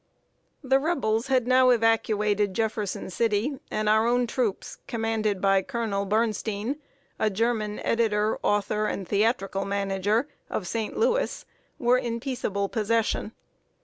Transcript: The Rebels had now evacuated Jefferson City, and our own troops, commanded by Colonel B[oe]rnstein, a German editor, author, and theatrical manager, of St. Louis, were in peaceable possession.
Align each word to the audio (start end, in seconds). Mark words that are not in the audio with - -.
The 0.63 0.79
Rebels 0.79 1.27
had 1.27 1.45
now 1.45 1.69
evacuated 1.69 2.55
Jefferson 2.55 3.11
City, 3.11 3.59
and 3.69 3.87
our 3.87 4.07
own 4.07 4.25
troops, 4.25 4.79
commanded 4.87 5.39
by 5.39 5.61
Colonel 5.61 6.07
B[oe]rnstein, 6.07 6.79
a 7.19 7.29
German 7.29 7.77
editor, 7.81 8.39
author, 8.41 8.87
and 8.87 9.07
theatrical 9.07 9.63
manager, 9.63 10.27
of 10.49 10.65
St. 10.67 10.97
Louis, 10.97 11.45
were 11.77 11.99
in 11.99 12.19
peaceable 12.19 12.67
possession. 12.67 13.33